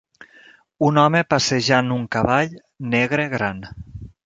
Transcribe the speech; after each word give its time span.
Un 0.87 0.97
home 1.01 1.21
passejant 1.33 1.93
un 1.97 2.07
cavall 2.17 2.57
negre 2.97 3.29
gran. 3.39 3.63